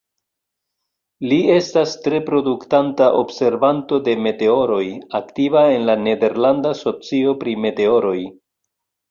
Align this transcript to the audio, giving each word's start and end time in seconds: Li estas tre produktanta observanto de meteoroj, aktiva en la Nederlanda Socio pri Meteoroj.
Li 1.31 1.35
estas 1.55 1.91
tre 2.07 2.21
produktanta 2.29 3.09
observanto 3.19 3.99
de 4.09 4.15
meteoroj, 4.29 4.81
aktiva 5.21 5.63
en 5.77 5.87
la 5.91 5.99
Nederlanda 6.09 6.73
Socio 6.83 7.37
pri 7.45 7.57
Meteoroj. 7.69 8.19